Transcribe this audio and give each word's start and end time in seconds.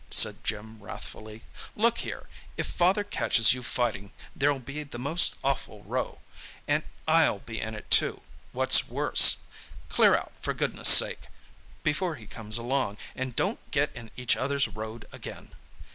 said 0.09 0.43
Jim 0.43 0.81
wrathfully. 0.81 1.43
"Look 1.75 1.99
here, 1.99 2.27
if 2.57 2.65
father 2.65 3.03
catches 3.03 3.53
you 3.53 3.61
fighting 3.61 4.11
there'll 4.35 4.57
be 4.57 4.81
the 4.81 4.97
most 4.97 5.35
awful 5.43 5.83
row—and 5.83 6.81
I'll 7.07 7.37
be 7.37 7.61
in 7.61 7.75
it 7.75 7.91
too, 7.91 8.21
what's 8.51 8.87
worse. 8.87 9.37
Clear 9.89 10.15
out, 10.17 10.31
for 10.41 10.55
goodness' 10.55 10.89
sake, 10.89 11.27
before 11.83 12.15
he 12.15 12.25
comes 12.25 12.57
along, 12.57 12.97
and 13.15 13.35
don't 13.35 13.59
get 13.69 13.91
in 13.95 14.09
each 14.17 14.35
others' 14.35 14.67
road 14.69 15.05
again!" 15.13 15.51